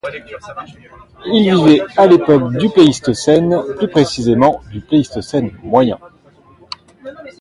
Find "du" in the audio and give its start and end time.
2.57-2.69, 4.71-4.81